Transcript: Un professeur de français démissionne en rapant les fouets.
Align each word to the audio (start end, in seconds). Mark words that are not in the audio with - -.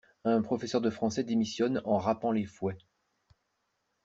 Un 0.25 0.41
professeur 0.41 0.81
de 0.81 0.89
français 0.89 1.23
démissionne 1.23 1.79
en 1.85 1.99
rapant 1.99 2.31
les 2.31 2.47
fouets. 2.47 2.79